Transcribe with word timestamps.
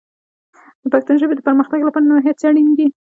د 0.81 0.85
پښتو 0.93 1.11
ژبې 1.21 1.33
د 1.35 1.41
پرمختګ 1.47 1.79
لپاره 1.85 2.07
نوې 2.09 2.21
هڅې 2.27 2.43
اړینې 2.49 2.73
دي. 2.79 2.87